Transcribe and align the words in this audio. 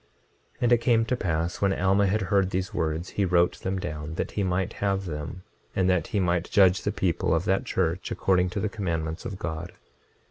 26:33 0.55 0.57
And 0.63 0.71
it 0.71 0.77
came 0.79 1.05
to 1.05 1.15
pass 1.15 1.61
when 1.61 1.73
Alma 1.79 2.07
had 2.07 2.21
heard 2.21 2.49
these 2.49 2.73
words 2.73 3.09
he 3.09 3.23
wrote 3.23 3.59
them 3.59 3.77
down 3.77 4.15
that 4.15 4.31
he 4.31 4.41
might 4.41 4.73
have 4.81 5.05
them, 5.05 5.43
and 5.75 5.87
that 5.91 6.07
he 6.07 6.19
might 6.19 6.49
judge 6.49 6.81
the 6.81 6.91
people 6.91 7.35
of 7.35 7.45
that 7.45 7.65
church 7.65 8.09
according 8.09 8.49
to 8.49 8.59
the 8.59 8.67
commandments 8.67 9.25
of 9.25 9.37
God. 9.37 9.73